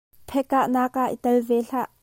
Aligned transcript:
Phe 0.27 0.39
kah 0.51 0.65
nak 0.73 0.95
ah 1.03 1.09
i 1.15 1.17
tel 1.23 1.37
ve 1.47 1.57
hlah. 1.69 1.89